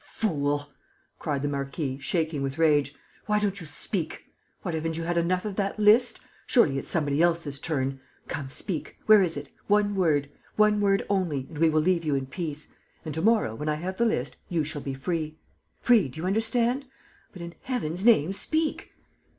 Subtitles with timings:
[0.03, 0.71] "You fool!"
[1.19, 2.95] cried the marquis, shaking with rage.
[3.27, 4.23] "Why don't you speak?
[4.63, 6.19] What, haven't you had enough of that list?
[6.47, 8.01] Surely it's somebody else's turn!
[8.27, 8.97] Come, speak....
[9.05, 9.51] Where is it?
[9.67, 10.31] One word.
[10.55, 11.45] One word only...
[11.49, 12.69] and we will leave you in peace....
[13.05, 15.37] And, to morrow, when I have the list, you shall be free.
[15.79, 16.85] Free, do you understand?
[17.31, 18.93] But, in Heaven's name, speak!...